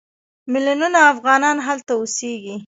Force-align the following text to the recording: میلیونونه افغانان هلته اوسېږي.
میلیونونه 0.51 0.99
افغانان 1.13 1.57
هلته 1.67 1.91
اوسېږي. 1.99 2.55